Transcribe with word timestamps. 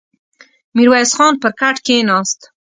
ميرويس 0.75 1.11
خان 1.17 1.33
پر 1.41 1.51
کټ 1.59 1.75
کېناست. 1.85 2.39